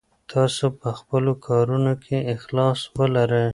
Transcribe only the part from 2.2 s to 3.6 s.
اخلاص ولرئ.